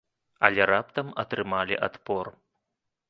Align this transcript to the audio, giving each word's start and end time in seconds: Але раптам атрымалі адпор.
Але 0.47 0.65
раптам 0.71 1.13
атрымалі 1.25 1.81
адпор. 1.89 2.25